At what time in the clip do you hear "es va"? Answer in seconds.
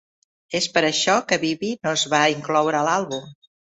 1.99-2.23